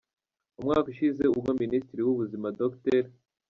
Umwaka 0.59 0.87
ushize 0.93 1.23
ubwo 1.33 1.49
Minisitiri 1.61 2.01
w’Ubuzima 2.03 2.47
Dr. 2.59 3.03